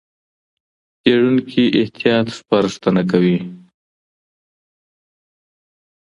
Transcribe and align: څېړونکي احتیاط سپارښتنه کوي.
څېړونکي 1.01 1.63
احتیاط 1.79 2.25
سپارښتنه 2.37 3.01
کوي. 3.11 3.37